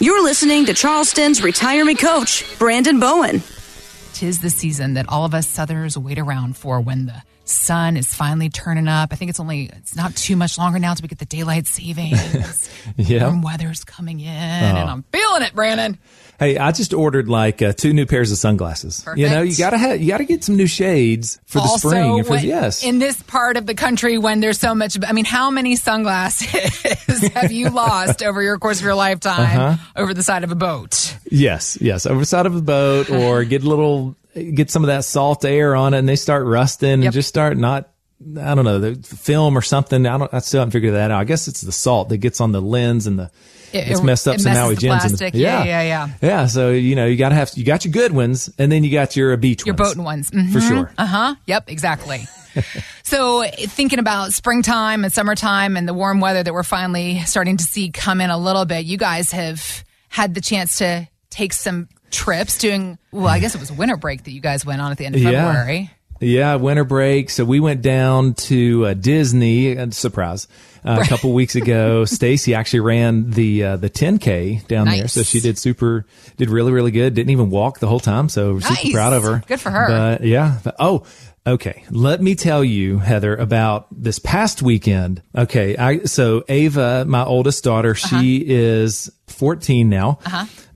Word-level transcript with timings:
You're 0.00 0.22
listening 0.22 0.66
to 0.66 0.74
Charleston's 0.74 1.42
retirement 1.42 1.98
coach, 1.98 2.44
Brandon 2.56 3.00
Bowen. 3.00 3.42
Tis 4.12 4.40
the 4.40 4.48
season 4.48 4.94
that 4.94 5.08
all 5.08 5.24
of 5.24 5.34
us 5.34 5.48
Southerners 5.48 5.98
wait 5.98 6.20
around 6.20 6.56
for 6.56 6.80
when 6.80 7.06
the 7.06 7.22
sun 7.48 7.96
is 7.96 8.14
finally 8.14 8.48
turning 8.50 8.88
up. 8.88 9.12
I 9.12 9.16
think 9.16 9.30
it's 9.30 9.40
only, 9.40 9.70
it's 9.74 9.96
not 9.96 10.14
too 10.16 10.36
much 10.36 10.58
longer 10.58 10.78
now 10.78 10.94
till 10.94 11.02
we 11.02 11.08
get 11.08 11.18
the 11.18 11.24
daylight 11.26 11.66
savings. 11.66 12.70
Yeah. 12.96 13.24
Warm 13.24 13.42
weather's 13.42 13.84
coming 13.84 14.18
in, 14.20 14.26
and 14.26 14.78
I'm 14.90 15.02
feeling 15.12 15.42
it, 15.42 15.54
Brandon. 15.54 15.98
Hey, 16.38 16.56
I 16.56 16.72
just 16.72 16.94
ordered 16.94 17.28
like 17.28 17.60
uh, 17.60 17.72
two 17.72 17.92
new 17.92 18.06
pairs 18.06 18.32
of 18.32 18.38
sunglasses. 18.38 19.04
You 19.14 19.28
know, 19.28 19.42
you 19.42 19.56
gotta 19.56 19.76
have, 19.76 20.00
you 20.00 20.08
gotta 20.08 20.24
get 20.24 20.42
some 20.42 20.56
new 20.56 20.66
shades 20.66 21.38
for 21.46 21.58
the 21.58 21.66
spring. 21.76 22.24
For, 22.24 22.30
when- 22.30 22.44
yes. 22.46 22.82
in 22.82 22.98
this 22.98 23.20
part 23.22 23.56
of 23.56 23.66
the 23.66 23.74
country 23.74 24.16
when 24.18 24.40
there's 24.40 24.58
so 24.58 24.74
much, 24.74 24.96
I 25.06 25.12
mean, 25.12 25.24
how 25.26 25.50
many 25.50 25.76
sunglasses 25.76 27.28
have 27.34 27.52
you 27.52 27.70
lost 27.70 28.22
over 28.22 28.42
your 28.42 28.58
course 28.58 28.78
of 28.78 28.84
your 28.84 28.94
lifetime 28.94 29.60
Uh-huh. 29.60 29.76
over 29.96 30.14
the 30.14 30.22
side 30.22 30.44
of 30.44 30.50
a 30.52 30.56
boat? 30.56 31.16
Yes, 31.30 31.76
yes. 31.80 32.06
Over 32.06 32.20
the 32.20 32.26
side 32.26 32.46
of 32.46 32.56
a 32.56 32.62
boat 32.62 33.10
or 33.10 33.44
get 33.44 33.62
a 33.62 33.68
little, 33.68 34.16
get 34.34 34.70
some 34.70 34.82
of 34.84 34.88
that 34.88 35.04
salt 35.04 35.44
air 35.44 35.74
on 35.76 35.94
it 35.94 35.98
and 35.98 36.08
they 36.08 36.16
start 36.16 36.46
rusting 36.46 37.04
and 37.04 37.12
just 37.12 37.28
start 37.28 37.56
not, 37.56 37.90
I 38.40 38.54
don't 38.54 38.64
know, 38.64 38.78
the 38.78 38.94
film 39.16 39.56
or 39.56 39.62
something. 39.62 40.06
I 40.06 40.18
don't, 40.18 40.32
I 40.32 40.38
still 40.40 40.60
haven't 40.60 40.72
figured 40.72 40.94
that 40.94 41.10
out. 41.10 41.20
I 41.20 41.24
guess 41.24 41.48
it's 41.48 41.60
the 41.60 41.72
salt 41.72 42.08
that 42.10 42.18
gets 42.18 42.40
on 42.40 42.52
the 42.52 42.60
lens 42.60 43.06
and 43.06 43.18
the, 43.18 43.30
It- 43.72 43.88
it's 43.88 44.02
messed 44.02 44.26
up 44.28 44.36
it 44.36 44.40
some 44.40 44.52
messes 44.52 44.62
Maui 44.64 44.74
the 44.76 44.88
and 44.88 45.00
plastic. 45.00 45.34
Yeah, 45.34 45.64
yeah, 45.64 45.82
yeah. 45.82 46.08
Yeah. 46.22 46.46
So, 46.46 46.70
you 46.70 46.94
know, 46.96 47.06
you 47.06 47.16
gotta 47.16 47.34
have, 47.34 47.50
you 47.54 47.64
got 47.64 47.84
your 47.84 47.92
good 47.92 48.12
ones 48.12 48.50
and 48.58 48.70
then 48.72 48.84
you 48.84 48.90
got 48.92 49.16
your 49.16 49.36
beach 49.36 49.64
Your 49.66 49.74
ones. 49.74 49.88
boating 49.94 50.04
ones. 50.04 50.30
For 50.52 50.60
sure. 50.60 50.92
Uh 50.98 51.06
huh. 51.06 51.34
Yep, 51.46 51.70
exactly. 51.70 52.26
so, 53.04 53.44
thinking 53.44 53.98
about 53.98 54.32
springtime 54.32 55.04
and 55.04 55.12
summertime 55.12 55.76
and 55.76 55.86
the 55.88 55.94
warm 55.94 56.20
weather 56.20 56.42
that 56.42 56.52
we're 56.52 56.62
finally 56.64 57.20
starting 57.20 57.56
to 57.56 57.64
see 57.64 57.90
come 57.90 58.20
in 58.20 58.30
a 58.30 58.38
little 58.38 58.64
bit, 58.64 58.84
you 58.84 58.96
guys 58.98 59.30
have 59.32 59.84
had 60.08 60.34
the 60.34 60.40
chance 60.40 60.78
to 60.78 61.06
take 61.30 61.52
some 61.52 61.88
trips 62.10 62.58
doing, 62.58 62.98
well, 63.12 63.26
I 63.26 63.38
guess 63.38 63.54
it 63.54 63.60
was 63.60 63.70
winter 63.72 63.96
break 63.96 64.24
that 64.24 64.30
you 64.32 64.40
guys 64.40 64.64
went 64.66 64.80
on 64.80 64.90
at 64.92 64.98
the 64.98 65.06
end 65.06 65.14
of 65.14 65.20
Yeah. 65.22 65.30
February. 65.46 65.90
Yeah, 66.20 66.56
winter 66.56 66.82
break. 66.82 67.30
So 67.30 67.44
we 67.44 67.60
went 67.60 67.80
down 67.80 68.34
to 68.34 68.86
uh, 68.86 68.94
Disney. 68.94 69.78
Uh, 69.78 69.90
surprise! 69.90 70.48
Uh, 70.84 70.98
a 71.00 71.06
couple 71.06 71.32
weeks 71.32 71.54
ago, 71.54 72.04
Stacy 72.06 72.54
actually 72.54 72.80
ran 72.80 73.30
the 73.30 73.62
uh, 73.62 73.76
the 73.76 73.88
10k 73.88 74.66
down 74.66 74.88
there. 74.88 75.06
So 75.06 75.22
she 75.22 75.38
did 75.38 75.58
super, 75.58 76.06
did 76.36 76.50
really 76.50 76.72
really 76.72 76.90
good. 76.90 77.14
Didn't 77.14 77.30
even 77.30 77.50
walk 77.50 77.78
the 77.78 77.86
whole 77.86 78.00
time. 78.00 78.28
So 78.28 78.54
we're 78.54 78.62
super 78.62 78.92
proud 78.94 79.12
of 79.12 79.22
her. 79.22 79.42
Good 79.46 79.60
for 79.60 79.70
her. 79.70 79.86
But 79.86 80.24
yeah. 80.24 80.58
But- 80.64 80.74
oh. 80.80 81.06
Okay, 81.46 81.84
let 81.90 82.20
me 82.20 82.34
tell 82.34 82.62
you, 82.62 82.98
Heather, 82.98 83.34
about 83.34 83.86
this 83.90 84.18
past 84.18 84.60
weekend. 84.60 85.22
Okay, 85.34 85.78
I 85.78 86.00
so 86.00 86.44
Ava, 86.46 87.06
my 87.06 87.24
oldest 87.24 87.64
daughter, 87.64 87.92
Uh-huh. 87.92 88.20
she 88.20 88.44
is 88.46 89.10
14 89.30 89.88
now, 89.88 90.18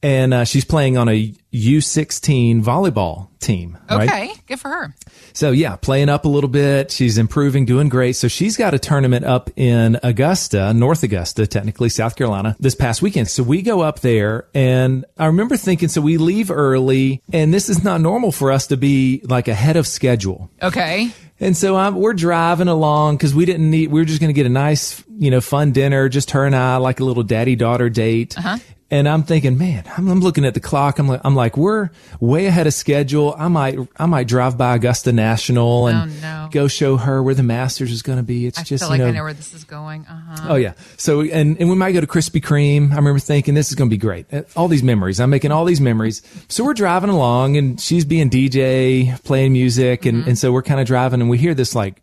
and 0.02 0.34
uh, 0.34 0.44
she's 0.44 0.64
playing 0.64 0.96
on 0.96 1.08
a 1.08 1.34
U16 1.52 2.62
volleyball 2.62 3.28
team. 3.40 3.76
right? 3.90 4.08
Okay, 4.08 4.32
good 4.46 4.60
for 4.60 4.68
her. 4.68 4.94
So 5.32 5.50
yeah, 5.50 5.76
playing 5.76 6.08
up 6.08 6.24
a 6.24 6.28
little 6.28 6.48
bit. 6.48 6.90
She's 6.90 7.18
improving, 7.18 7.64
doing 7.66 7.88
great. 7.88 8.14
So 8.16 8.28
she's 8.28 8.56
got 8.56 8.72
a 8.74 8.78
tournament 8.78 9.24
up 9.24 9.50
in 9.56 9.98
Augusta, 10.02 10.72
North 10.72 11.02
Augusta, 11.02 11.46
technically 11.46 11.88
South 11.88 12.16
Carolina, 12.16 12.56
this 12.60 12.74
past 12.74 13.02
weekend. 13.02 13.28
So 13.28 13.42
we 13.42 13.62
go 13.62 13.80
up 13.80 14.00
there 14.00 14.46
and 14.54 15.04
I 15.18 15.26
remember 15.26 15.56
thinking, 15.56 15.88
so 15.88 16.00
we 16.00 16.16
leave 16.18 16.50
early 16.50 17.22
and 17.32 17.52
this 17.52 17.68
is 17.68 17.82
not 17.82 18.00
normal 18.00 18.32
for 18.32 18.52
us 18.52 18.68
to 18.68 18.76
be 18.76 19.20
like 19.24 19.48
ahead 19.48 19.76
of 19.76 19.86
schedule. 19.86 20.50
Okay. 20.62 21.10
And 21.42 21.56
so 21.56 21.76
I'm, 21.76 21.96
we're 21.96 22.14
driving 22.14 22.68
along 22.68 23.16
because 23.16 23.34
we 23.34 23.44
didn't 23.44 23.68
need, 23.68 23.90
we 23.90 24.00
were 24.00 24.04
just 24.04 24.20
going 24.20 24.28
to 24.28 24.34
get 24.34 24.46
a 24.46 24.48
nice, 24.48 25.02
you 25.18 25.28
know, 25.30 25.40
fun 25.40 25.72
dinner, 25.72 26.08
just 26.08 26.30
her 26.30 26.46
and 26.46 26.54
I, 26.54 26.76
like 26.76 27.00
a 27.00 27.04
little 27.04 27.24
daddy 27.24 27.56
daughter 27.56 27.90
date. 27.90 28.38
Uh-huh. 28.38 28.58
And 28.92 29.08
I'm 29.08 29.22
thinking, 29.22 29.56
man, 29.56 29.84
I'm, 29.96 30.06
I'm 30.06 30.20
looking 30.20 30.44
at 30.44 30.52
the 30.52 30.60
clock. 30.60 30.98
I'm 30.98 31.08
like, 31.08 31.22
I'm 31.24 31.34
like, 31.34 31.56
we're 31.56 31.88
way 32.20 32.44
ahead 32.46 32.66
of 32.66 32.74
schedule. 32.74 33.34
I 33.38 33.48
might, 33.48 33.78
I 33.96 34.04
might 34.04 34.28
drive 34.28 34.58
by 34.58 34.74
Augusta 34.76 35.12
National 35.12 35.86
and 35.86 36.12
Oh, 36.12 36.14
no. 36.20 36.48
go 36.52 36.68
show 36.68 36.98
her 36.98 37.22
where 37.22 37.34
the 37.34 37.42
Masters 37.42 37.90
is 37.90 38.02
going 38.02 38.18
to 38.18 38.22
be. 38.22 38.46
It's 38.46 38.58
I 38.58 38.62
just, 38.64 38.82
feel 38.84 38.90
like 38.90 38.98
you 38.98 39.04
know, 39.06 39.10
I 39.10 39.14
know 39.14 39.22
where 39.24 39.32
this 39.32 39.54
is 39.54 39.64
going. 39.64 40.04
Uh 40.04 40.20
huh. 40.36 40.46
Oh 40.50 40.54
yeah. 40.56 40.74
So 40.98 41.22
and 41.22 41.56
and 41.58 41.70
we 41.70 41.74
might 41.74 41.92
go 41.92 42.02
to 42.02 42.06
Krispy 42.06 42.42
Kreme. 42.42 42.92
I 42.92 42.96
remember 42.96 43.18
thinking 43.18 43.54
this 43.54 43.70
is 43.70 43.74
going 43.76 43.88
to 43.88 43.94
be 43.94 43.98
great. 43.98 44.26
Uh, 44.32 44.42
All 44.56 44.68
these 44.68 44.82
memories. 44.82 45.20
I'm 45.20 45.30
making 45.30 45.52
all 45.52 45.64
these 45.64 45.80
memories. 45.80 46.20
So 46.48 46.62
we're 46.62 46.74
driving 46.74 47.08
along 47.10 47.56
and 47.56 47.80
she's 47.80 48.04
being 48.04 48.28
DJ, 48.28 49.22
playing 49.24 49.54
music, 49.54 50.04
and 50.04 50.26
and 50.28 50.36
so 50.38 50.52
we're 50.52 50.62
kind 50.62 50.80
of 50.80 50.86
driving 50.86 51.22
and 51.22 51.30
we 51.30 51.38
hear 51.38 51.54
this 51.54 51.74
like 51.74 52.02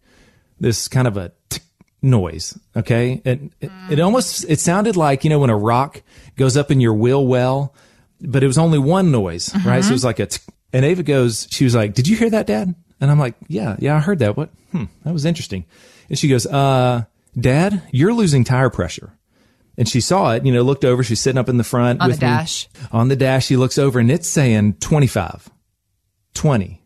this 0.60 0.88
kind 0.88 1.08
of 1.08 1.18
a 1.18 1.32
tick 1.50 1.62
noise. 2.02 2.58
Okay, 2.76 3.22
and 3.26 3.52
it, 3.62 3.72
it 3.92 4.00
almost 4.00 4.46
it 4.50 4.60
sounded 4.60 4.96
like 4.96 5.24
you 5.24 5.30
know 5.30 5.40
when 5.40 5.50
a 5.50 5.58
rock 5.58 6.02
goes 6.36 6.56
up 6.58 6.72
in 6.72 6.80
your 6.80 6.94
wheel 6.94 7.26
well, 7.26 7.74
but 8.22 8.44
it 8.44 8.48
was 8.48 8.58
only 8.58 8.80
one 8.80 9.12
noise, 9.12 9.54
right? 9.66 9.84
So 9.84 9.90
it 9.90 9.94
was 9.94 10.06
like 10.06 10.20
a. 10.20 10.28
And 10.72 10.86
Ava 10.86 11.02
goes, 11.02 11.48
she 11.50 11.64
was 11.64 11.74
like, 11.74 11.94
"Did 11.96 12.08
you 12.08 12.16
hear 12.16 12.30
that, 12.30 12.46
Dad?" 12.46 12.76
And 13.02 13.10
I'm 13.10 13.18
like, 13.20 13.36
"Yeah, 13.48 13.76
yeah, 13.80 13.96
I 13.96 14.00
heard 14.00 14.20
that. 14.20 14.38
What? 14.38 14.50
Hmm, 14.72 14.84
that 15.04 15.14
was 15.14 15.26
interesting." 15.26 15.66
And 16.10 16.18
she 16.20 16.28
goes, 16.28 16.46
"Uh, 16.46 17.06
Dad, 17.40 17.82
you're 17.92 18.14
losing 18.14 18.44
tire 18.44 18.70
pressure." 18.70 19.14
And 19.78 19.88
she 19.88 20.02
saw 20.02 20.34
it, 20.34 20.46
you 20.46 20.52
know, 20.52 20.62
looked 20.62 20.84
over. 20.84 21.04
She's 21.04 21.22
sitting 21.22 21.38
up 21.40 21.48
in 21.48 21.56
the 21.58 21.64
front 21.64 22.02
On 22.02 22.10
the 22.10 22.14
with 22.14 22.22
me. 22.22 22.28
dash. 22.28 22.68
On 22.92 23.08
the 23.08 23.16
dash, 23.16 23.46
she 23.46 23.56
looks 23.56 23.78
over 23.78 23.98
and 23.98 24.12
it's 24.12 24.28
saying 24.28 24.74
25, 24.82 25.50
20, 26.34 26.82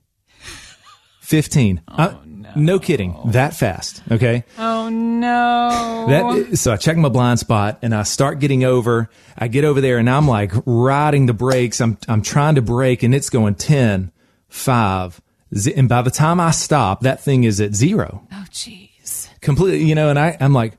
15. 1.22 1.82
Uh, 1.88 2.14
no. 2.56 2.80
kidding. 2.80 3.18
That 3.28 3.54
fast. 3.54 4.02
Okay. 4.12 4.44
Oh 4.58 4.90
no. 4.90 6.06
That, 6.10 6.58
so 6.58 6.74
I 6.74 6.78
check 6.78 6.98
my 6.98 7.10
blind 7.10 7.40
spot 7.40 7.80
and 7.82 7.94
I 7.94 8.04
start 8.04 8.40
getting 8.40 8.64
over. 8.64 9.10
I 9.38 9.48
get 9.48 9.64
over 9.64 9.82
there 9.82 9.98
and 9.98 10.10
I'm 10.10 10.28
like 10.28 10.52
riding 10.66 11.26
the 11.26 11.34
brakes. 11.34 11.82
I'm, 11.82 11.98
I'm 12.08 12.22
trying 12.22 12.56
to 12.56 12.62
brake 12.62 13.04
and 13.04 13.14
it's 13.16 13.30
going 13.30 13.56
10, 13.56 14.12
5, 14.50 15.22
z- 15.56 15.74
and 15.76 15.90
by 15.90 16.02
the 16.02 16.12
time 16.12 16.40
I 16.40 16.52
stop, 16.52 17.02
that 17.02 17.22
thing 17.22 17.44
is 17.44 17.60
at 17.62 17.74
zero 17.74 18.28
oh 18.32 18.46
jeez. 18.52 19.30
completely, 19.42 19.84
you 19.86 19.96
know, 19.96 20.10
and 20.10 20.20
I, 20.20 20.38
I'm 20.40 20.54
like, 20.54 20.78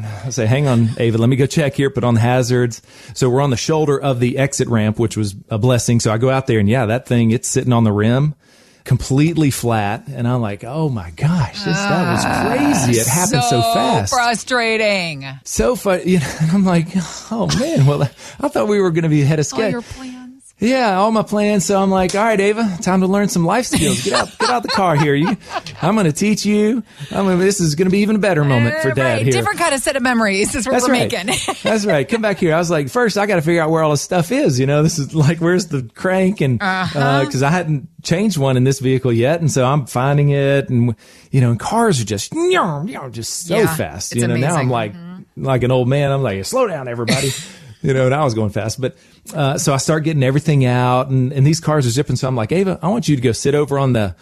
I 0.00 0.30
say, 0.30 0.46
hang 0.46 0.68
on, 0.68 0.90
Ava, 0.98 1.18
let 1.18 1.28
me 1.28 1.36
go 1.36 1.46
check 1.46 1.74
here, 1.74 1.90
put 1.90 2.04
on 2.04 2.14
the 2.14 2.20
hazards. 2.20 2.82
So 3.14 3.28
we're 3.28 3.40
on 3.40 3.50
the 3.50 3.56
shoulder 3.56 4.00
of 4.00 4.20
the 4.20 4.38
exit 4.38 4.68
ramp, 4.68 4.98
which 4.98 5.16
was 5.16 5.34
a 5.48 5.58
blessing. 5.58 5.98
So 6.00 6.12
I 6.12 6.18
go 6.18 6.30
out 6.30 6.46
there 6.46 6.60
and 6.60 6.68
yeah, 6.68 6.86
that 6.86 7.06
thing, 7.06 7.30
it's 7.32 7.48
sitting 7.48 7.72
on 7.72 7.84
the 7.84 7.92
rim 7.92 8.34
completely 8.88 9.50
flat. 9.50 10.08
And 10.08 10.26
I'm 10.26 10.40
like, 10.40 10.64
oh 10.64 10.88
my 10.88 11.10
gosh, 11.10 11.62
this, 11.62 11.76
that 11.76 12.10
was 12.10 12.84
crazy. 12.84 12.98
It 12.98 13.06
happened 13.06 13.44
so, 13.44 13.60
fast. 13.60 14.14
Frustrating. 14.14 15.26
so 15.44 15.76
fun. 15.76 16.00
You 16.08 16.20
know, 16.20 16.34
and 16.40 16.50
I'm 16.52 16.64
like, 16.64 16.86
oh 17.30 17.48
man, 17.58 17.84
well, 17.84 18.02
I 18.02 18.48
thought 18.48 18.66
we 18.66 18.80
were 18.80 18.90
going 18.90 19.02
to 19.02 19.10
be 19.10 19.20
ahead 19.20 19.38
of 19.38 19.46
schedule. 19.46 19.82
Yeah, 20.60 20.96
all 20.98 21.12
my 21.12 21.22
plans. 21.22 21.64
So 21.64 21.80
I'm 21.80 21.90
like, 21.90 22.16
all 22.16 22.24
right, 22.24 22.40
Ava, 22.40 22.78
time 22.82 23.02
to 23.02 23.06
learn 23.06 23.28
some 23.28 23.44
life 23.44 23.66
skills. 23.66 24.02
Get 24.02 24.12
out, 24.12 24.36
get 24.38 24.50
out 24.50 24.62
the 24.64 24.68
car 24.68 24.96
here. 24.96 25.14
You, 25.14 25.36
I'm 25.80 25.94
going 25.94 26.06
to 26.06 26.12
teach 26.12 26.44
you. 26.44 26.82
I'm 27.12 27.26
gonna, 27.26 27.36
this 27.36 27.60
is 27.60 27.76
going 27.76 27.86
to 27.86 27.92
be 27.92 28.00
even 28.00 28.16
a 28.16 28.18
better 28.18 28.42
moment 28.44 28.76
for 28.82 28.90
dad 28.90 29.02
right. 29.04 29.22
here. 29.22 29.30
Different 29.32 29.60
kind 29.60 29.72
of 29.72 29.80
set 29.80 29.94
of 29.94 30.02
memories 30.02 30.56
is 30.56 30.66
what 30.66 30.72
That's 30.72 30.88
we're 30.88 30.94
right. 30.94 31.12
making. 31.12 31.32
That's 31.62 31.86
right. 31.86 32.08
Come 32.08 32.22
back 32.22 32.38
here. 32.38 32.54
I 32.56 32.58
was 32.58 32.70
like, 32.70 32.88
first, 32.88 33.16
I 33.16 33.26
got 33.26 33.36
to 33.36 33.42
figure 33.42 33.62
out 33.62 33.70
where 33.70 33.84
all 33.84 33.92
this 33.92 34.02
stuff 34.02 34.32
is. 34.32 34.58
You 34.58 34.66
know, 34.66 34.82
this 34.82 34.98
is 34.98 35.14
like, 35.14 35.38
where's 35.38 35.68
the 35.68 35.88
crank? 35.94 36.40
And 36.40 36.60
Uh-huh. 36.60 37.24
because 37.24 37.44
I 37.44 37.50
hadn't 37.50 37.88
changed 38.02 38.36
one 38.36 38.56
in 38.56 38.64
this 38.64 38.80
vehicle 38.80 39.12
yet, 39.12 39.40
and 39.40 39.50
so 39.50 39.64
I'm 39.64 39.86
finding 39.86 40.30
it. 40.30 40.68
And 40.70 40.96
you 41.30 41.40
know, 41.40 41.50
and 41.50 41.60
cars 41.60 42.00
are 42.00 42.04
just, 42.04 42.34
you 42.34 42.50
know, 42.54 43.08
just 43.10 43.46
so 43.46 43.56
Yeah, 43.58 43.72
fast. 43.76 44.14
You 44.16 44.26
know, 44.26 44.34
now 44.36 44.56
I'm 44.56 44.68
amazing. 44.70 44.92
Mm-hmm. 44.96 45.10
like, 45.12 45.26
like 45.36 45.62
an 45.62 45.70
old 45.70 45.86
man. 45.88 46.10
I'm 46.10 46.22
like, 46.22 46.44
slow 46.46 46.66
down, 46.66 46.88
everybody. 46.88 47.30
you 47.82 47.94
know, 47.94 48.06
and 48.06 48.14
I 48.14 48.24
was 48.24 48.34
going 48.34 48.50
fast, 48.50 48.80
but 48.80 48.96
uh, 49.34 49.58
so 49.58 49.72
I 49.74 49.76
start 49.76 50.04
getting 50.04 50.22
everything 50.22 50.64
out, 50.64 51.08
and 51.08 51.32
and 51.32 51.46
these 51.46 51.60
cars 51.60 51.86
are 51.86 51.90
zipping. 51.90 52.16
So 52.16 52.26
I'm 52.28 52.36
like, 52.36 52.52
Ava, 52.52 52.78
I 52.82 52.88
want 52.88 53.08
you 53.08 53.16
to 53.16 53.22
go 53.22 53.32
sit 53.32 53.54
over 53.54 53.78
on 53.78 53.92
the 53.92 54.14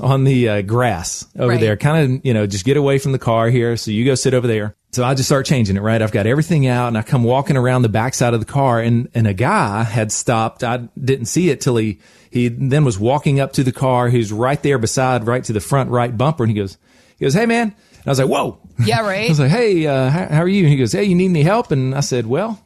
on 0.00 0.24
the 0.24 0.48
uh, 0.48 0.62
grass 0.62 1.24
over 1.38 1.50
Right. 1.50 1.60
there. 1.60 1.76
Kind 1.76 2.16
of, 2.16 2.26
you 2.26 2.34
know, 2.34 2.46
just 2.48 2.64
get 2.64 2.76
away 2.76 2.98
from 2.98 3.12
the 3.12 3.18
car 3.18 3.48
here. 3.48 3.76
So 3.76 3.92
you 3.92 4.04
go 4.04 4.16
sit 4.16 4.34
over 4.34 4.48
there. 4.48 4.74
So 4.90 5.04
I 5.04 5.14
just 5.14 5.28
start 5.28 5.46
changing 5.46 5.76
it, 5.76 5.80
right? 5.82 6.02
I've 6.02 6.10
got 6.10 6.26
everything 6.26 6.66
out 6.66 6.88
and 6.88 6.98
I 6.98 7.02
come 7.02 7.22
walking 7.22 7.56
around 7.56 7.82
the 7.82 7.88
backside 7.88 8.34
of 8.34 8.40
the 8.40 8.46
car 8.46 8.80
and, 8.80 9.08
and 9.14 9.28
a 9.28 9.32
guy 9.34 9.84
had 9.84 10.10
stopped. 10.10 10.64
I 10.64 10.88
didn't 11.00 11.26
see 11.26 11.50
it 11.50 11.60
till 11.60 11.76
he, 11.76 12.00
he 12.30 12.48
then 12.48 12.84
was 12.84 12.98
walking 12.98 13.38
up 13.38 13.52
to 13.52 13.62
the 13.62 13.70
car. 13.70 14.08
He 14.08 14.18
was 14.18 14.32
right 14.32 14.60
there 14.64 14.78
beside, 14.78 15.28
right 15.28 15.44
to 15.44 15.52
the 15.52 15.60
front 15.60 15.90
right 15.90 16.16
bumper. 16.16 16.42
And 16.42 16.50
he 16.50 16.56
goes, 16.56 16.76
he 17.16 17.24
goes, 17.24 17.34
Hey 17.34 17.46
man. 17.46 17.68
And 17.68 18.06
I 18.06 18.10
was 18.10 18.18
like, 18.18 18.28
whoa. 18.28 18.58
Yeah, 18.84 19.00
right. 19.02 19.24
I 19.26 19.28
was 19.28 19.38
like, 19.40 19.50
Hey, 19.50 19.86
uh, 19.86 20.10
how, 20.10 20.26
how 20.26 20.42
are 20.42 20.48
you? 20.48 20.62
And 20.64 20.70
he 20.72 20.76
goes, 20.76 20.90
Hey, 20.90 21.04
you 21.04 21.14
need 21.14 21.26
any 21.30 21.42
help? 21.44 21.70
And 21.70 21.94
I 21.94 22.00
said, 22.00 22.26
well, 22.26 22.63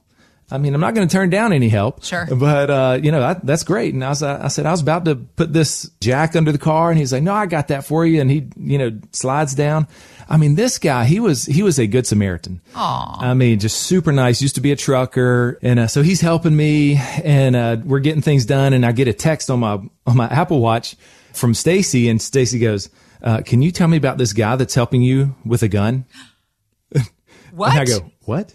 I 0.50 0.56
mean, 0.56 0.74
I'm 0.74 0.80
not 0.80 0.94
going 0.94 1.06
to 1.06 1.12
turn 1.12 1.28
down 1.28 1.52
any 1.52 1.68
help. 1.68 2.02
Sure. 2.02 2.26
But, 2.26 2.70
uh, 2.70 2.98
you 3.02 3.10
know, 3.10 3.20
that, 3.20 3.44
that's 3.44 3.64
great. 3.64 3.92
And 3.92 4.02
I 4.02 4.08
was, 4.08 4.22
I 4.22 4.48
said, 4.48 4.64
I 4.64 4.70
was 4.70 4.80
about 4.80 5.04
to 5.04 5.16
put 5.16 5.52
this 5.52 5.90
jack 6.00 6.36
under 6.36 6.52
the 6.52 6.58
car 6.58 6.90
and 6.90 6.98
he's 6.98 7.12
like, 7.12 7.22
no, 7.22 7.34
I 7.34 7.44
got 7.46 7.68
that 7.68 7.84
for 7.84 8.06
you. 8.06 8.20
And 8.20 8.30
he, 8.30 8.48
you 8.56 8.78
know, 8.78 8.98
slides 9.12 9.54
down. 9.54 9.86
I 10.26 10.38
mean, 10.38 10.54
this 10.54 10.78
guy, 10.78 11.04
he 11.04 11.20
was, 11.20 11.44
he 11.44 11.62
was 11.62 11.78
a 11.78 11.86
good 11.86 12.06
Samaritan. 12.06 12.62
Aw. 12.74 13.30
I 13.30 13.34
mean, 13.34 13.58
just 13.58 13.80
super 13.80 14.10
nice. 14.10 14.40
Used 14.40 14.54
to 14.54 14.60
be 14.62 14.72
a 14.72 14.76
trucker. 14.76 15.58
And, 15.62 15.80
uh, 15.80 15.86
so 15.86 16.02
he's 16.02 16.22
helping 16.22 16.56
me 16.56 16.96
and, 16.96 17.54
uh, 17.54 17.76
we're 17.84 18.00
getting 18.00 18.22
things 18.22 18.46
done. 18.46 18.72
And 18.72 18.86
I 18.86 18.92
get 18.92 19.06
a 19.06 19.12
text 19.12 19.50
on 19.50 19.60
my, 19.60 19.80
on 20.06 20.16
my 20.16 20.28
Apple 20.28 20.60
watch 20.60 20.96
from 21.34 21.52
Stacy 21.52 22.08
and 22.08 22.22
Stacy 22.22 22.58
goes, 22.58 22.88
uh, 23.22 23.42
can 23.42 23.60
you 23.60 23.70
tell 23.70 23.88
me 23.88 23.96
about 23.96 24.16
this 24.16 24.32
guy 24.32 24.56
that's 24.56 24.74
helping 24.74 25.02
you 25.02 25.34
with 25.44 25.62
a 25.62 25.68
gun? 25.68 26.06
What? 27.52 27.72
And 27.72 27.80
I 27.80 27.84
go, 27.84 28.10
what? 28.24 28.54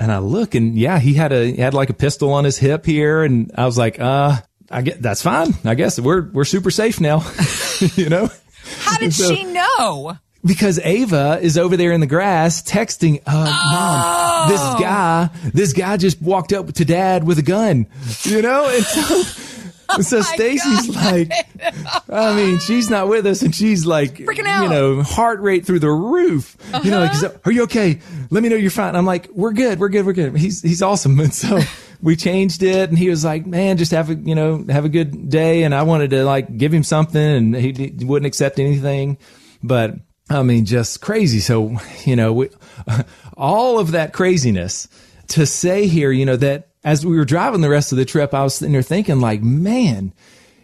And 0.00 0.12
I 0.12 0.18
look 0.18 0.54
and 0.54 0.76
yeah, 0.76 0.98
he 0.98 1.14
had 1.14 1.32
a, 1.32 1.46
he 1.46 1.56
had 1.56 1.74
like 1.74 1.90
a 1.90 1.94
pistol 1.94 2.32
on 2.32 2.44
his 2.44 2.58
hip 2.58 2.86
here. 2.86 3.22
And 3.22 3.50
I 3.54 3.66
was 3.66 3.76
like, 3.76 3.98
uh, 3.98 4.36
I 4.70 4.82
get, 4.82 5.02
that's 5.02 5.22
fine. 5.22 5.54
I 5.64 5.74
guess 5.74 5.98
we're, 5.98 6.30
we're 6.30 6.44
super 6.44 6.70
safe 6.70 7.00
now, 7.00 7.24
you 7.96 8.08
know? 8.08 8.30
How 8.80 8.98
did 8.98 9.12
so, 9.14 9.34
she 9.34 9.44
know? 9.44 10.16
Because 10.44 10.78
Ava 10.78 11.40
is 11.42 11.58
over 11.58 11.76
there 11.76 11.90
in 11.92 12.00
the 12.00 12.06
grass 12.06 12.62
texting, 12.62 13.22
uh, 13.26 13.46
oh. 13.48 13.72
mom, 13.72 14.48
this 14.50 14.60
oh. 14.62 14.78
guy, 14.80 15.30
this 15.52 15.72
guy 15.72 15.96
just 15.96 16.22
walked 16.22 16.52
up 16.52 16.72
to 16.72 16.84
dad 16.84 17.24
with 17.24 17.38
a 17.38 17.42
gun, 17.42 17.86
you 18.22 18.40
know? 18.40 18.68
And 18.68 18.84
so, 18.84 19.22
so 20.00 20.20
Stacy's 20.20 20.88
like, 20.94 21.32
I 22.10 22.34
mean, 22.34 22.58
she's 22.58 22.90
not 22.90 23.08
with 23.08 23.26
us 23.26 23.42
and 23.42 23.54
she's 23.54 23.86
like, 23.86 24.14
Freaking 24.14 24.46
out. 24.46 24.62
you 24.62 24.68
know, 24.68 25.02
heart 25.02 25.40
rate 25.40 25.66
through 25.66 25.78
the 25.80 25.90
roof. 25.90 26.56
Uh-huh. 26.72 26.82
You 26.84 26.90
know, 26.90 27.00
like, 27.00 27.14
uh-huh. 27.14 27.38
are 27.44 27.52
you 27.52 27.62
okay? 27.64 28.00
Let 28.30 28.42
me 28.42 28.48
know 28.48 28.56
you're 28.56 28.70
fine. 28.70 28.96
I'm 28.96 29.06
like, 29.06 29.28
we're 29.32 29.52
good. 29.52 29.78
We're 29.78 29.88
good. 29.88 30.04
We're 30.04 30.12
good. 30.12 30.36
He's, 30.36 30.62
he's 30.62 30.82
awesome. 30.82 31.18
And 31.20 31.32
so 31.32 31.60
we 32.02 32.16
changed 32.16 32.62
it 32.62 32.88
and 32.88 32.98
he 32.98 33.08
was 33.08 33.24
like, 33.24 33.46
man, 33.46 33.76
just 33.76 33.92
have 33.92 34.10
a, 34.10 34.14
you 34.14 34.34
know, 34.34 34.64
have 34.68 34.84
a 34.84 34.90
good 34.90 35.30
day. 35.30 35.62
And 35.62 35.74
I 35.74 35.82
wanted 35.82 36.10
to 36.10 36.24
like 36.24 36.56
give 36.56 36.72
him 36.72 36.82
something 36.82 37.22
and 37.22 37.56
he, 37.56 37.72
he 37.72 38.04
wouldn't 38.04 38.26
accept 38.26 38.58
anything. 38.58 39.18
But 39.62 39.94
I 40.30 40.42
mean, 40.42 40.66
just 40.66 41.00
crazy. 41.00 41.40
So, 41.40 41.78
you 42.04 42.16
know, 42.16 42.32
we, 42.32 42.50
all 43.36 43.78
of 43.78 43.92
that 43.92 44.12
craziness 44.12 44.88
to 45.28 45.46
say 45.46 45.86
here, 45.86 46.10
you 46.10 46.26
know, 46.26 46.36
that 46.36 46.67
as 46.84 47.04
we 47.04 47.16
were 47.16 47.24
driving 47.24 47.60
the 47.60 47.68
rest 47.68 47.92
of 47.92 47.98
the 47.98 48.04
trip, 48.04 48.34
I 48.34 48.42
was 48.42 48.54
sitting 48.54 48.72
there 48.72 48.82
thinking 48.82 49.20
like, 49.20 49.42
man, 49.42 50.12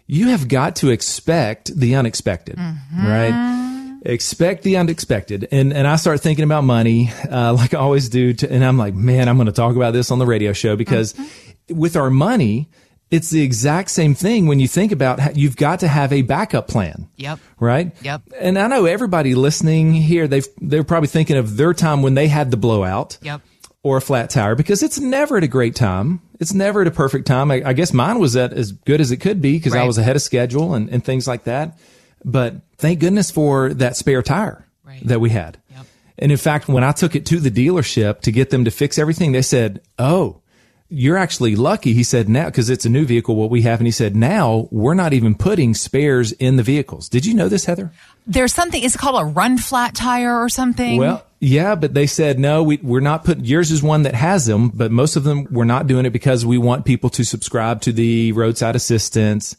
you 0.07 0.29
have 0.29 0.49
got 0.49 0.77
to 0.77 0.91
expect 0.91 1.75
the 1.75 1.95
unexpected, 1.95 2.57
mm-hmm. 2.57 3.07
right? 3.07 4.01
Expect 4.05 4.63
the 4.63 4.77
unexpected. 4.77 5.49
And, 5.51 5.73
and 5.73 5.87
I 5.87 5.97
start 5.97 6.21
thinking 6.21 6.45
about 6.45 6.65
money, 6.65 7.11
uh, 7.31 7.53
like 7.57 7.75
I 7.75 7.79
always 7.79 8.09
do. 8.09 8.33
To, 8.35 8.51
and 8.51 8.65
I'm 8.65 8.79
like, 8.79 8.95
man, 8.95 9.29
I'm 9.29 9.37
going 9.37 9.47
to 9.47 9.53
talk 9.53 9.77
about 9.77 9.93
this 9.93 10.11
on 10.11 10.19
the 10.19 10.27
radio 10.27 10.53
show 10.53 10.77
because 10.77 11.15
mm-hmm. 11.15 11.79
with 11.79 11.97
our 11.97 12.11
money, 12.11 12.69
it's 13.11 13.31
the 13.31 13.43
exact 13.43 13.91
same 13.91 14.15
thing 14.15 14.47
when 14.47 14.61
you 14.61 14.69
think 14.69 14.93
about 14.93 15.21
how 15.21 15.31
you've 15.35 15.57
got 15.57 15.81
to 15.81 15.89
have 15.89 16.13
a 16.13 16.23
backup 16.23 16.69
plan. 16.69 17.09
Yep. 17.17 17.39
Right? 17.61 17.93
Yep. 18.03 18.23
And 18.39 18.59
I 18.59 18.67
know 18.67 18.87
everybody 18.87 19.35
listening 19.35 19.93
here, 19.93 20.27
they've, 20.27 20.47
they're 20.61 20.85
probably 20.85 21.09
thinking 21.09 21.37
of 21.37 21.57
their 21.57 21.75
time 21.75 22.03
when 22.03 22.15
they 22.15 22.29
had 22.29 22.51
the 22.51 22.57
blowout. 22.57 23.19
Yep. 23.23 23.41
Or 23.85 23.99
a 23.99 24.01
flat 24.01 24.31
tire 24.31 24.55
because 24.55 24.83
it's 24.83 24.99
never 24.99 25.37
at 25.37 25.45
a 25.45 25.49
great 25.49 25.77
time. 25.77 26.23
It's 26.41 26.55
never 26.55 26.81
at 26.81 26.87
a 26.87 26.91
perfect 26.91 27.27
time. 27.27 27.51
I, 27.51 27.63
I 27.65 27.73
guess 27.75 27.93
mine 27.93 28.19
was 28.19 28.35
at 28.35 28.53
as 28.53 28.73
good 28.73 29.01
as 29.01 29.13
it 29.13 29.19
could 29.19 29.43
be 29.43 29.59
because 29.59 29.75
right. 29.75 29.83
I 29.83 29.87
was 29.87 29.99
ahead 29.99 30.17
of 30.17 30.23
schedule 30.23 30.75
and, 30.75 30.89
and 30.89 31.05
things 31.05 31.29
like 31.29 31.45
that. 31.45 31.79
But 32.25 32.57
thank 32.79 33.01
goodness 33.01 33.31
for 33.31 33.75
that 33.75 33.97
spare 33.97 34.23
tire 34.23 34.67
right. 34.85 35.07
that 35.07 35.21
we 35.21 35.29
had. 35.29 35.59
Yep. 35.71 35.87
And 36.19 36.33
in 36.33 36.39
fact, 36.39 36.67
when 36.67 36.83
I 36.83 36.93
took 36.93 37.15
it 37.15 37.27
to 37.27 37.39
the 37.41 37.51
dealership 37.51 38.23
to 38.23 38.33
get 38.33 38.49
them 38.51 38.65
to 38.65 38.71
fix 38.71 38.99
everything, 38.99 39.33
they 39.33 39.43
said, 39.43 39.83
Oh, 39.99 40.41
you're 40.89 41.17
actually 41.17 41.57
lucky. 41.57 41.93
He 41.93 42.03
said 42.03 42.29
now, 42.29 42.51
cause 42.51 42.69
it's 42.71 42.85
a 42.85 42.91
new 42.91 43.05
vehicle, 43.05 43.37
what 43.37 43.51
we 43.51 43.63
have. 43.63 43.81
And 43.81 43.87
he 43.87 43.91
said, 43.91 44.15
now 44.15 44.69
we're 44.71 44.95
not 44.95 45.13
even 45.13 45.35
putting 45.35 45.75
spares 45.75 46.33
in 46.33 46.57
the 46.57 46.63
vehicles. 46.63 47.09
Did 47.09 47.27
you 47.27 47.35
know 47.35 47.49
this, 47.49 47.65
Heather? 47.65 47.91
There's 48.27 48.53
something, 48.53 48.83
it's 48.83 48.97
called 48.97 49.21
a 49.21 49.25
run 49.25 49.59
flat 49.59 49.95
tire 49.95 50.39
or 50.39 50.49
something. 50.49 50.99
Well, 50.99 51.25
yeah, 51.41 51.75
but 51.75 51.95
they 51.95 52.07
said, 52.07 52.39
no, 52.39 52.63
we, 52.63 52.79
we're 52.79 53.01
not 53.01 53.25
putting, 53.25 53.45
yours 53.45 53.71
is 53.71 53.83
one 53.83 54.03
that 54.03 54.15
has 54.15 54.47
them, 54.47 54.69
but 54.69 54.91
most 54.91 55.17
of 55.17 55.25
them, 55.25 55.47
we're 55.51 55.65
not 55.65 55.87
doing 55.87 56.07
it 56.07 56.11
because 56.11 56.47
we 56.47 56.59
want 56.59 56.85
people 56.85 57.11
to 57.11 57.25
subscribe 57.25 57.81
to 57.83 57.93
the 57.93 58.33
roadside 58.33 58.77
assistance 58.77 59.57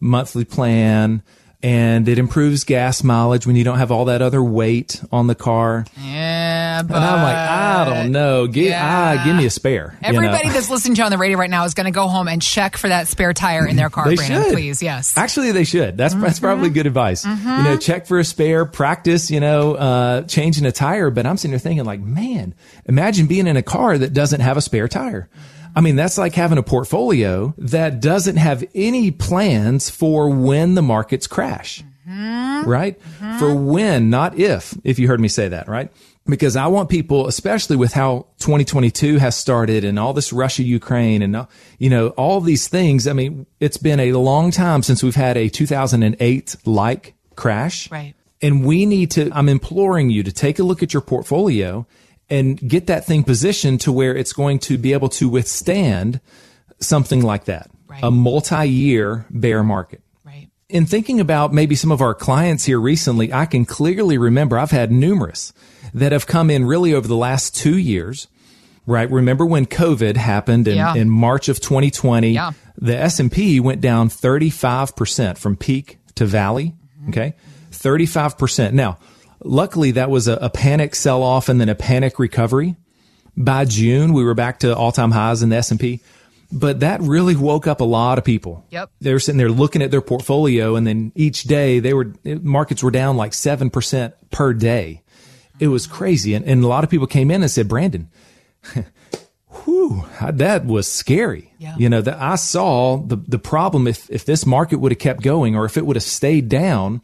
monthly 0.00 0.44
plan 0.44 1.22
and 1.60 2.08
it 2.08 2.18
improves 2.18 2.62
gas 2.62 3.02
mileage 3.02 3.44
when 3.44 3.56
you 3.56 3.64
don't 3.64 3.78
have 3.78 3.90
all 3.90 4.04
that 4.04 4.22
other 4.22 4.42
weight 4.42 5.02
on 5.10 5.26
the 5.26 5.34
car. 5.34 5.84
Yeah, 6.00 6.82
but 6.82 6.94
and 6.94 7.04
I'm 7.04 7.22
like, 7.22 7.36
I 7.36 7.84
don't 7.84 8.12
know. 8.12 8.46
Give, 8.46 8.66
yeah. 8.66 9.16
ah, 9.18 9.24
give 9.24 9.34
me 9.34 9.44
a 9.44 9.50
spare. 9.50 9.98
Everybody 10.00 10.38
you 10.38 10.44
know? 10.50 10.52
that's 10.54 10.70
listening 10.70 10.94
to 10.94 11.00
you 11.00 11.04
on 11.04 11.10
the 11.10 11.18
radio 11.18 11.36
right 11.36 11.50
now 11.50 11.64
is 11.64 11.74
going 11.74 11.86
to 11.86 11.90
go 11.90 12.06
home 12.06 12.28
and 12.28 12.40
check 12.40 12.76
for 12.76 12.88
that 12.88 13.08
spare 13.08 13.32
tire 13.32 13.66
in 13.66 13.74
their 13.74 13.90
car. 13.90 14.08
they 14.08 14.14
Brandon, 14.14 14.44
should. 14.44 14.52
please. 14.52 14.82
Yes, 14.82 15.16
actually, 15.16 15.50
they 15.50 15.64
should. 15.64 15.96
That's 15.96 16.14
mm-hmm. 16.14 16.22
that's 16.22 16.38
probably 16.38 16.70
good 16.70 16.86
advice. 16.86 17.24
Mm-hmm. 17.24 17.48
You 17.48 17.62
know, 17.64 17.76
check 17.76 18.06
for 18.06 18.20
a 18.20 18.24
spare. 18.24 18.64
Practice. 18.64 19.30
You 19.30 19.40
know, 19.40 19.74
uh, 19.74 20.22
changing 20.22 20.64
a 20.64 20.72
tire. 20.72 21.10
But 21.10 21.26
I'm 21.26 21.36
sitting 21.36 21.50
there 21.50 21.58
thinking, 21.58 21.84
like, 21.84 22.00
man, 22.00 22.54
imagine 22.86 23.26
being 23.26 23.48
in 23.48 23.56
a 23.56 23.62
car 23.64 23.98
that 23.98 24.12
doesn't 24.12 24.40
have 24.40 24.56
a 24.56 24.60
spare 24.60 24.86
tire. 24.86 25.28
I 25.74 25.80
mean, 25.80 25.96
that's 25.96 26.18
like 26.18 26.34
having 26.34 26.58
a 26.58 26.62
portfolio 26.62 27.54
that 27.58 28.00
doesn't 28.00 28.36
have 28.36 28.64
any 28.74 29.10
plans 29.10 29.90
for 29.90 30.28
when 30.30 30.74
the 30.74 30.82
markets 30.82 31.26
crash. 31.26 31.82
Mm-hmm. 32.08 32.68
Right? 32.68 32.98
Mm-hmm. 32.98 33.38
For 33.38 33.54
when, 33.54 34.10
not 34.10 34.38
if, 34.38 34.74
if 34.82 34.98
you 34.98 35.08
heard 35.08 35.20
me 35.20 35.28
say 35.28 35.48
that, 35.48 35.68
right? 35.68 35.92
Because 36.26 36.56
I 36.56 36.66
want 36.66 36.88
people, 36.88 37.26
especially 37.26 37.76
with 37.76 37.92
how 37.92 38.26
2022 38.38 39.18
has 39.18 39.36
started 39.36 39.84
and 39.84 39.98
all 39.98 40.12
this 40.12 40.32
Russia, 40.32 40.62
Ukraine 40.62 41.22
and, 41.22 41.46
you 41.78 41.88
know, 41.88 42.08
all 42.10 42.40
these 42.40 42.68
things. 42.68 43.06
I 43.06 43.12
mean, 43.12 43.46
it's 43.60 43.78
been 43.78 44.00
a 44.00 44.12
long 44.12 44.50
time 44.50 44.82
since 44.82 45.02
we've 45.02 45.14
had 45.14 45.36
a 45.36 45.48
2008 45.48 46.56
like 46.66 47.14
crash. 47.36 47.90
Right. 47.90 48.14
And 48.42 48.64
we 48.64 48.86
need 48.86 49.10
to, 49.12 49.30
I'm 49.32 49.48
imploring 49.48 50.10
you 50.10 50.22
to 50.22 50.32
take 50.32 50.58
a 50.58 50.62
look 50.62 50.82
at 50.82 50.92
your 50.92 51.00
portfolio 51.02 51.86
and 52.30 52.58
get 52.58 52.86
that 52.86 53.06
thing 53.06 53.24
positioned 53.24 53.80
to 53.82 53.92
where 53.92 54.14
it's 54.14 54.32
going 54.32 54.58
to 54.60 54.78
be 54.78 54.92
able 54.92 55.08
to 55.08 55.28
withstand 55.28 56.20
something 56.78 57.22
like 57.22 57.44
that. 57.46 57.70
Right. 57.86 58.02
A 58.02 58.10
multi-year 58.10 59.26
bear 59.30 59.62
market 59.62 60.02
in 60.68 60.84
thinking 60.84 61.20
about 61.20 61.52
maybe 61.52 61.74
some 61.74 61.90
of 61.90 62.00
our 62.00 62.14
clients 62.14 62.64
here 62.64 62.80
recently, 62.80 63.32
I 63.32 63.46
can 63.46 63.64
clearly 63.64 64.18
remember 64.18 64.58
I've 64.58 64.70
had 64.70 64.92
numerous 64.92 65.52
that 65.94 66.12
have 66.12 66.26
come 66.26 66.50
in 66.50 66.66
really 66.66 66.92
over 66.92 67.08
the 67.08 67.16
last 67.16 67.56
two 67.56 67.78
years. 67.78 68.28
Right. 68.86 69.10
Remember 69.10 69.44
when 69.44 69.66
COVID 69.66 70.16
happened 70.16 70.66
in, 70.66 70.76
yeah. 70.76 70.94
in 70.94 71.10
March 71.10 71.48
of 71.48 71.60
2020? 71.60 72.30
Yeah. 72.30 72.52
The 72.76 72.96
S&P 72.96 73.60
went 73.60 73.80
down 73.80 74.08
35% 74.08 75.36
from 75.36 75.56
peak 75.56 75.98
to 76.14 76.24
valley. 76.24 76.74
Mm-hmm. 77.00 77.10
Okay. 77.10 77.34
35%. 77.70 78.72
Now, 78.72 78.98
luckily 79.42 79.92
that 79.92 80.10
was 80.10 80.28
a, 80.28 80.34
a 80.34 80.50
panic 80.50 80.94
sell 80.94 81.22
off 81.22 81.48
and 81.48 81.60
then 81.60 81.68
a 81.68 81.74
panic 81.74 82.18
recovery. 82.18 82.76
By 83.36 83.64
June, 83.64 84.12
we 84.12 84.24
were 84.24 84.34
back 84.34 84.60
to 84.60 84.74
all 84.74 84.92
time 84.92 85.12
highs 85.12 85.42
in 85.42 85.48
the 85.50 85.56
S&P. 85.56 86.00
But 86.50 86.80
that 86.80 87.00
really 87.02 87.36
woke 87.36 87.66
up 87.66 87.80
a 87.80 87.84
lot 87.84 88.16
of 88.16 88.24
people. 88.24 88.64
Yep. 88.70 88.90
They 89.00 89.12
were 89.12 89.18
sitting 89.18 89.38
there 89.38 89.50
looking 89.50 89.82
at 89.82 89.90
their 89.90 90.00
portfolio 90.00 90.76
and 90.76 90.86
then 90.86 91.12
each 91.14 91.42
day 91.42 91.78
they 91.78 91.92
were, 91.92 92.14
markets 92.24 92.82
were 92.82 92.90
down 92.90 93.16
like 93.16 93.32
7% 93.32 94.12
per 94.30 94.52
day. 94.54 95.02
It 95.60 95.68
was 95.68 95.86
crazy. 95.86 96.34
And, 96.34 96.46
and 96.46 96.64
a 96.64 96.66
lot 96.66 96.84
of 96.84 96.90
people 96.90 97.06
came 97.06 97.30
in 97.30 97.42
and 97.42 97.50
said, 97.50 97.68
Brandon, 97.68 98.08
whew, 99.64 100.04
that 100.22 100.64
was 100.64 100.90
scary. 100.90 101.52
Yeah. 101.58 101.76
You 101.76 101.90
know, 101.90 102.00
that 102.00 102.18
I 102.18 102.36
saw 102.36 102.96
the, 102.96 103.16
the 103.16 103.38
problem 103.38 103.86
if, 103.86 104.08
if 104.10 104.24
this 104.24 104.46
market 104.46 104.76
would 104.76 104.92
have 104.92 104.98
kept 104.98 105.22
going 105.22 105.54
or 105.54 105.66
if 105.66 105.76
it 105.76 105.84
would 105.84 105.96
have 105.96 106.02
stayed 106.02 106.48
down, 106.48 107.02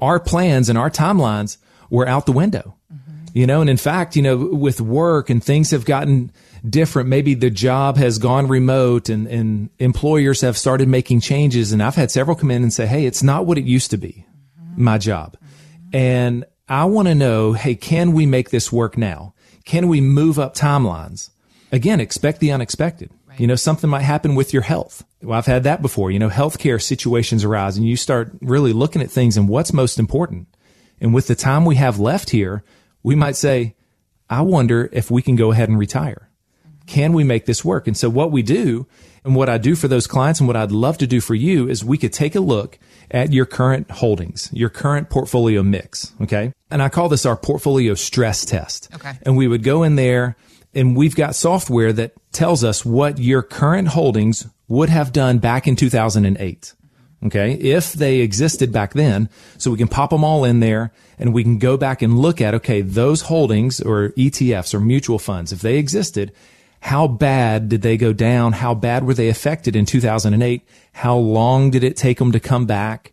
our 0.00 0.20
plans 0.20 0.68
and 0.68 0.78
our 0.78 0.90
timelines 0.90 1.58
were 1.90 2.06
out 2.06 2.26
the 2.26 2.32
window. 2.32 2.76
Mm-hmm. 2.92 3.26
You 3.34 3.46
know, 3.46 3.60
and 3.60 3.70
in 3.70 3.76
fact, 3.76 4.16
you 4.16 4.22
know, 4.22 4.36
with 4.36 4.80
work 4.80 5.30
and 5.30 5.42
things 5.42 5.70
have 5.70 5.84
gotten 5.84 6.32
different. 6.68 7.08
Maybe 7.08 7.34
the 7.34 7.50
job 7.50 7.96
has 7.96 8.18
gone 8.18 8.48
remote 8.48 9.08
and, 9.08 9.26
and 9.26 9.70
employers 9.78 10.40
have 10.40 10.56
started 10.56 10.88
making 10.88 11.20
changes. 11.20 11.72
And 11.72 11.82
I've 11.82 11.94
had 11.94 12.10
several 12.10 12.36
come 12.36 12.50
in 12.50 12.62
and 12.62 12.72
say, 12.72 12.86
Hey, 12.86 13.06
it's 13.06 13.22
not 13.22 13.46
what 13.46 13.58
it 13.58 13.64
used 13.64 13.90
to 13.90 13.96
be, 13.96 14.26
my 14.76 14.98
job. 14.98 15.36
And 15.92 16.44
I 16.68 16.84
want 16.86 17.08
to 17.08 17.14
know, 17.14 17.52
Hey, 17.52 17.74
can 17.74 18.12
we 18.12 18.26
make 18.26 18.50
this 18.50 18.72
work 18.72 18.96
now? 18.96 19.34
Can 19.64 19.88
we 19.88 20.00
move 20.00 20.38
up 20.38 20.54
timelines? 20.54 21.30
Again, 21.72 22.00
expect 22.00 22.40
the 22.40 22.52
unexpected. 22.52 23.10
Right. 23.26 23.40
You 23.40 23.46
know, 23.48 23.56
something 23.56 23.90
might 23.90 24.02
happen 24.02 24.34
with 24.34 24.52
your 24.52 24.62
health. 24.62 25.04
Well, 25.22 25.36
I've 25.36 25.46
had 25.46 25.64
that 25.64 25.82
before. 25.82 26.10
You 26.10 26.18
know, 26.18 26.30
healthcare 26.30 26.80
situations 26.80 27.44
arise 27.44 27.76
and 27.76 27.86
you 27.86 27.96
start 27.96 28.32
really 28.40 28.72
looking 28.72 29.02
at 29.02 29.10
things 29.10 29.36
and 29.36 29.48
what's 29.48 29.72
most 29.72 29.98
important. 29.98 30.46
And 31.00 31.14
with 31.14 31.26
the 31.26 31.34
time 31.34 31.64
we 31.64 31.76
have 31.76 31.98
left 31.98 32.30
here, 32.30 32.62
we 33.02 33.14
might 33.14 33.36
say, 33.36 33.74
I 34.28 34.42
wonder 34.42 34.88
if 34.92 35.10
we 35.10 35.22
can 35.22 35.36
go 35.36 35.52
ahead 35.52 35.68
and 35.68 35.78
retire 35.78 36.26
can 36.86 37.12
we 37.12 37.24
make 37.24 37.46
this 37.46 37.64
work? 37.64 37.86
And 37.86 37.96
so 37.96 38.08
what 38.08 38.30
we 38.30 38.42
do 38.42 38.86
and 39.24 39.34
what 39.34 39.48
I 39.48 39.58
do 39.58 39.74
for 39.74 39.88
those 39.88 40.06
clients 40.06 40.40
and 40.40 40.46
what 40.46 40.56
I'd 40.56 40.70
love 40.70 40.98
to 40.98 41.06
do 41.06 41.20
for 41.20 41.34
you 41.34 41.68
is 41.68 41.84
we 41.84 41.98
could 41.98 42.12
take 42.12 42.34
a 42.34 42.40
look 42.40 42.78
at 43.10 43.32
your 43.32 43.44
current 43.44 43.90
holdings, 43.90 44.48
your 44.52 44.68
current 44.68 45.10
portfolio 45.10 45.62
mix. 45.62 46.12
Okay. 46.22 46.52
And 46.70 46.82
I 46.82 46.88
call 46.88 47.08
this 47.08 47.26
our 47.26 47.36
portfolio 47.36 47.94
stress 47.94 48.44
test. 48.44 48.88
Okay. 48.94 49.12
And 49.22 49.36
we 49.36 49.48
would 49.48 49.62
go 49.62 49.82
in 49.82 49.96
there 49.96 50.36
and 50.74 50.96
we've 50.96 51.16
got 51.16 51.34
software 51.34 51.92
that 51.92 52.12
tells 52.32 52.62
us 52.64 52.84
what 52.84 53.18
your 53.18 53.42
current 53.42 53.88
holdings 53.88 54.46
would 54.68 54.88
have 54.88 55.12
done 55.12 55.38
back 55.38 55.66
in 55.66 55.76
2008. 55.76 56.74
Okay. 57.24 57.54
If 57.54 57.94
they 57.94 58.20
existed 58.20 58.72
back 58.72 58.92
then, 58.92 59.28
so 59.58 59.70
we 59.70 59.78
can 59.78 59.88
pop 59.88 60.10
them 60.10 60.22
all 60.22 60.44
in 60.44 60.60
there 60.60 60.92
and 61.18 61.32
we 61.32 61.42
can 61.42 61.58
go 61.58 61.76
back 61.76 62.02
and 62.02 62.18
look 62.18 62.40
at, 62.40 62.54
okay, 62.54 62.82
those 62.82 63.22
holdings 63.22 63.80
or 63.80 64.10
ETFs 64.10 64.74
or 64.74 64.80
mutual 64.80 65.18
funds, 65.18 65.50
if 65.50 65.60
they 65.60 65.78
existed, 65.78 66.32
how 66.80 67.08
bad 67.08 67.68
did 67.68 67.82
they 67.82 67.96
go 67.96 68.12
down? 68.12 68.52
How 68.52 68.74
bad 68.74 69.04
were 69.04 69.14
they 69.14 69.28
affected 69.28 69.74
in 69.74 69.86
2008? 69.86 70.62
How 70.92 71.16
long 71.16 71.70
did 71.70 71.82
it 71.82 71.96
take 71.96 72.18
them 72.18 72.32
to 72.32 72.40
come 72.40 72.66
back? 72.66 73.12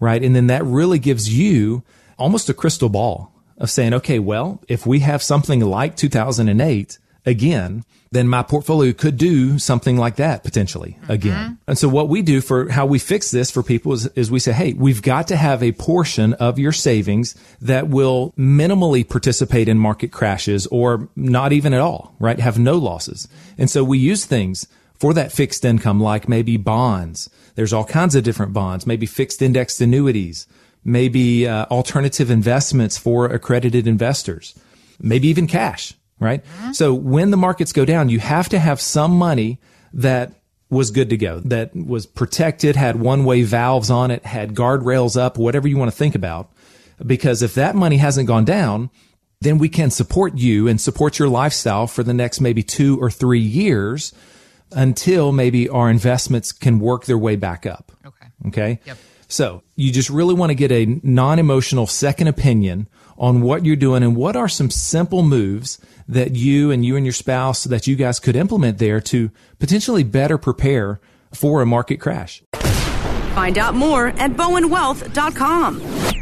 Right. 0.00 0.22
And 0.22 0.34
then 0.34 0.48
that 0.48 0.64
really 0.64 0.98
gives 0.98 1.32
you 1.32 1.84
almost 2.18 2.48
a 2.48 2.54
crystal 2.54 2.88
ball 2.88 3.32
of 3.58 3.70
saying, 3.70 3.94
okay, 3.94 4.18
well, 4.18 4.60
if 4.66 4.86
we 4.86 5.00
have 5.00 5.22
something 5.22 5.60
like 5.60 5.94
2008 5.94 6.98
again, 7.24 7.84
then 8.10 8.28
my 8.28 8.42
portfolio 8.42 8.92
could 8.92 9.16
do 9.16 9.58
something 9.58 9.96
like 9.96 10.16
that 10.16 10.44
potentially 10.44 10.98
mm-hmm. 11.02 11.12
again. 11.12 11.58
And 11.66 11.78
so 11.78 11.88
what 11.88 12.08
we 12.08 12.22
do 12.22 12.40
for 12.40 12.68
how 12.68 12.84
we 12.86 12.98
fix 12.98 13.30
this 13.30 13.50
for 13.50 13.62
people 13.62 13.92
is, 13.92 14.06
is 14.08 14.30
we 14.30 14.38
say, 14.38 14.52
Hey, 14.52 14.72
we've 14.74 15.02
got 15.02 15.28
to 15.28 15.36
have 15.36 15.62
a 15.62 15.72
portion 15.72 16.34
of 16.34 16.58
your 16.58 16.72
savings 16.72 17.34
that 17.60 17.88
will 17.88 18.32
minimally 18.36 19.08
participate 19.08 19.68
in 19.68 19.78
market 19.78 20.12
crashes 20.12 20.66
or 20.68 21.08
not 21.16 21.52
even 21.52 21.72
at 21.72 21.80
all, 21.80 22.14
right? 22.18 22.38
Have 22.38 22.58
no 22.58 22.76
losses. 22.76 23.28
And 23.56 23.70
so 23.70 23.82
we 23.82 23.98
use 23.98 24.24
things 24.24 24.66
for 24.94 25.14
that 25.14 25.32
fixed 25.32 25.64
income, 25.64 26.00
like 26.00 26.28
maybe 26.28 26.56
bonds. 26.56 27.30
There's 27.54 27.72
all 27.72 27.84
kinds 27.84 28.14
of 28.14 28.24
different 28.24 28.52
bonds, 28.52 28.86
maybe 28.86 29.06
fixed 29.06 29.42
indexed 29.42 29.80
annuities, 29.80 30.46
maybe 30.84 31.48
uh, 31.48 31.66
alternative 31.66 32.30
investments 32.30 32.98
for 32.98 33.26
accredited 33.26 33.86
investors, 33.86 34.54
maybe 35.00 35.28
even 35.28 35.46
cash 35.46 35.94
right? 36.22 36.44
Mm-hmm. 36.44 36.72
So 36.72 36.94
when 36.94 37.30
the 37.30 37.36
markets 37.36 37.72
go 37.72 37.84
down, 37.84 38.08
you 38.08 38.20
have 38.20 38.48
to 38.50 38.58
have 38.58 38.80
some 38.80 39.12
money 39.12 39.60
that 39.92 40.32
was 40.70 40.90
good 40.90 41.10
to 41.10 41.18
go, 41.18 41.40
that 41.40 41.76
was 41.76 42.06
protected, 42.06 42.76
had 42.76 42.96
one 42.96 43.24
way 43.24 43.42
valves 43.42 43.90
on 43.90 44.10
it, 44.10 44.24
had 44.24 44.54
guardrails 44.54 45.20
up, 45.20 45.36
whatever 45.36 45.68
you 45.68 45.76
want 45.76 45.90
to 45.90 45.96
think 45.96 46.14
about. 46.14 46.50
Because 47.04 47.42
if 47.42 47.54
that 47.54 47.74
money 47.74 47.98
hasn't 47.98 48.26
gone 48.26 48.46
down, 48.46 48.88
then 49.42 49.58
we 49.58 49.68
can 49.68 49.90
support 49.90 50.38
you 50.38 50.68
and 50.68 50.80
support 50.80 51.18
your 51.18 51.28
lifestyle 51.28 51.86
for 51.86 52.02
the 52.02 52.14
next 52.14 52.40
maybe 52.40 52.62
two 52.62 52.98
or 53.00 53.10
three 53.10 53.40
years 53.40 54.14
until 54.70 55.32
maybe 55.32 55.68
our 55.68 55.90
investments 55.90 56.52
can 56.52 56.78
work 56.78 57.04
their 57.04 57.18
way 57.18 57.36
back 57.36 57.66
up. 57.66 57.92
Okay. 58.06 58.26
Okay. 58.46 58.80
Yep. 58.86 58.96
So 59.28 59.62
you 59.76 59.92
just 59.92 60.10
really 60.10 60.34
want 60.34 60.50
to 60.50 60.54
get 60.54 60.70
a 60.70 60.86
non 61.02 61.38
emotional 61.38 61.86
second 61.86 62.28
opinion 62.28 62.88
on 63.18 63.40
what 63.40 63.64
you're 63.64 63.76
doing 63.76 64.02
and 64.02 64.16
what 64.16 64.36
are 64.36 64.48
some 64.48 64.70
simple 64.70 65.22
moves 65.22 65.78
that 66.08 66.34
you 66.34 66.70
and 66.70 66.84
you 66.84 66.96
and 66.96 67.06
your 67.06 67.12
spouse 67.12 67.64
that 67.64 67.86
you 67.86 67.96
guys 67.96 68.18
could 68.20 68.36
implement 68.36 68.78
there 68.78 69.00
to 69.00 69.30
potentially 69.58 70.02
better 70.02 70.38
prepare 70.38 71.00
for 71.32 71.62
a 71.62 71.66
market 71.66 71.98
crash. 71.98 72.42
Find 73.34 73.58
out 73.58 73.74
more 73.74 74.08
at 74.08 74.32
bowenwealth.com. 74.32 76.21